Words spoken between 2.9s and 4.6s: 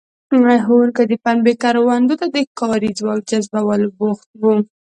ځواک جذبولو بوخت وو.